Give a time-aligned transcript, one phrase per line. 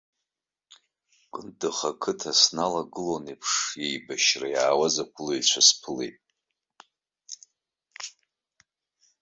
[1.33, 3.51] Кындыӷ ақыҭа сналагылон еиԥш,
[3.85, 6.17] еибашьра иаауаз ақәылаҩцәа сԥылеит.